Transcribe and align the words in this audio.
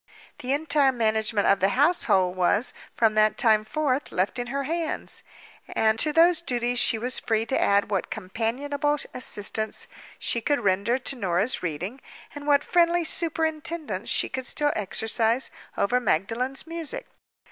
The 0.39 0.51
entire 0.51 0.91
management 0.91 1.45
of 1.45 1.59
the 1.59 1.69
household 1.77 2.35
was, 2.35 2.73
from 2.95 3.13
that 3.13 3.37
time 3.37 3.63
forth, 3.63 4.11
left 4.11 4.39
in 4.39 4.47
her 4.47 4.63
hands; 4.63 5.23
and 5.75 5.99
to 5.99 6.11
those 6.11 6.41
duties 6.41 6.79
she 6.79 6.97
was 6.97 7.19
free 7.19 7.45
to 7.45 7.61
add 7.61 7.91
what 7.91 8.09
companionable 8.09 8.97
assistance 9.13 9.85
she 10.17 10.41
could 10.41 10.61
render 10.61 10.97
to 10.97 11.15
Norah's 11.15 11.61
reading, 11.61 12.01
and 12.33 12.47
what 12.47 12.63
friendly 12.63 13.03
superintendence 13.03 14.09
she 14.09 14.27
could 14.27 14.47
still 14.47 14.73
exercise 14.75 15.51
over 15.77 15.99
Magdalen's 15.99 16.65
music. 16.65 17.05